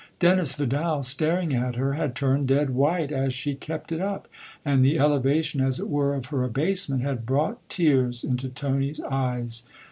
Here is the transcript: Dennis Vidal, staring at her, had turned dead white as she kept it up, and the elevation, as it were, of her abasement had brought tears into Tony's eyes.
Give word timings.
Dennis 0.17 0.55
Vidal, 0.55 1.03
staring 1.03 1.53
at 1.53 1.75
her, 1.75 1.93
had 1.93 2.15
turned 2.15 2.47
dead 2.47 2.71
white 2.71 3.11
as 3.11 3.35
she 3.35 3.53
kept 3.53 3.91
it 3.91 4.01
up, 4.01 4.27
and 4.65 4.83
the 4.83 4.97
elevation, 4.97 5.61
as 5.61 5.79
it 5.79 5.89
were, 5.89 6.15
of 6.15 6.25
her 6.31 6.43
abasement 6.43 7.03
had 7.03 7.23
brought 7.23 7.59
tears 7.69 8.23
into 8.23 8.49
Tony's 8.49 8.99
eyes. 8.99 9.61